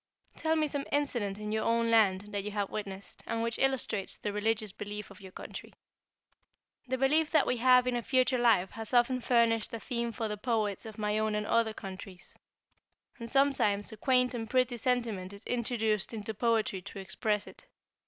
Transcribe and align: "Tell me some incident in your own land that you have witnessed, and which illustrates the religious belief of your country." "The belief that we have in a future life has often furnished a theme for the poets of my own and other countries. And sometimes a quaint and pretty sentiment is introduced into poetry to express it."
"Tell 0.35 0.55
me 0.55 0.67
some 0.67 0.87
incident 0.91 1.37
in 1.37 1.51
your 1.51 1.63
own 1.63 1.91
land 1.91 2.21
that 2.29 2.43
you 2.43 2.49
have 2.49 2.71
witnessed, 2.71 3.23
and 3.27 3.43
which 3.43 3.59
illustrates 3.59 4.17
the 4.17 4.33
religious 4.33 4.71
belief 4.71 5.11
of 5.11 5.21
your 5.21 5.31
country." 5.31 5.75
"The 6.87 6.97
belief 6.97 7.29
that 7.29 7.45
we 7.45 7.57
have 7.57 7.85
in 7.85 7.95
a 7.95 8.01
future 8.01 8.39
life 8.39 8.71
has 8.71 8.95
often 8.95 9.21
furnished 9.21 9.71
a 9.75 9.79
theme 9.79 10.11
for 10.11 10.27
the 10.27 10.37
poets 10.37 10.87
of 10.87 10.97
my 10.97 11.19
own 11.19 11.35
and 11.35 11.45
other 11.45 11.75
countries. 11.75 12.35
And 13.19 13.29
sometimes 13.29 13.91
a 13.91 13.95
quaint 13.97 14.33
and 14.33 14.49
pretty 14.49 14.77
sentiment 14.77 15.33
is 15.33 15.43
introduced 15.45 16.15
into 16.15 16.33
poetry 16.33 16.81
to 16.81 16.97
express 16.97 17.45
it." 17.45 17.67